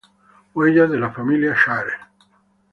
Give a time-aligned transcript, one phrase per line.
[0.55, 1.99] Huellas de la Familia Schaerer.